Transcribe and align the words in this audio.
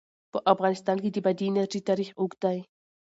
په 0.31 0.39
افغانستان 0.53 0.97
کې 1.03 1.09
د 1.11 1.17
بادي 1.25 1.45
انرژي 1.49 1.81
تاریخ 1.89 2.09
اوږد 2.19 2.39
دی. 2.43 2.59